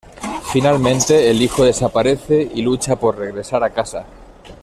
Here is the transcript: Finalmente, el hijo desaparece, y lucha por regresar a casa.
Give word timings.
Finalmente, 0.51 1.29
el 1.29 1.39
hijo 1.43 1.63
desaparece, 1.63 2.49
y 2.51 2.63
lucha 2.63 2.95
por 2.95 3.19
regresar 3.19 3.63
a 3.63 3.69
casa. 3.71 4.03